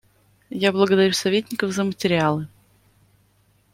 Я 0.49 0.71
благодарю 0.71 1.13
советников 1.13 1.73
за 1.73 1.83
материалы. 1.83 2.47